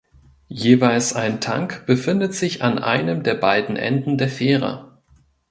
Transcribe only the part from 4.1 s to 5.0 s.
der Fähre.